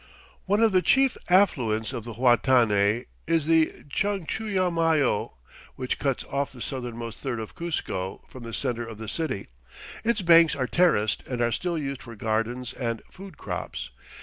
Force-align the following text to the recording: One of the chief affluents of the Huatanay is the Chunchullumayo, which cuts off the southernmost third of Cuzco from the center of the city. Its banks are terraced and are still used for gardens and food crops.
One 0.47 0.61
of 0.63 0.71
the 0.71 0.81
chief 0.81 1.15
affluents 1.29 1.93
of 1.93 2.05
the 2.05 2.13
Huatanay 2.15 3.05
is 3.27 3.45
the 3.45 3.83
Chunchullumayo, 3.87 5.33
which 5.75 5.99
cuts 5.99 6.23
off 6.23 6.51
the 6.51 6.59
southernmost 6.59 7.19
third 7.19 7.39
of 7.39 7.53
Cuzco 7.53 8.25
from 8.27 8.41
the 8.41 8.51
center 8.51 8.83
of 8.83 8.97
the 8.97 9.07
city. 9.07 9.49
Its 10.03 10.23
banks 10.23 10.55
are 10.55 10.65
terraced 10.65 11.21
and 11.27 11.39
are 11.39 11.51
still 11.51 11.77
used 11.77 12.01
for 12.01 12.15
gardens 12.15 12.73
and 12.73 13.03
food 13.11 13.37
crops. 13.37 13.91